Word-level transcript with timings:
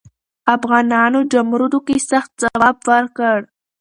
افغانانو 0.55 1.19
جمرود 1.31 1.73
کې 1.87 1.95
سخت 2.09 2.31
ځواب 2.43 2.77
ورکړ. 2.91 3.37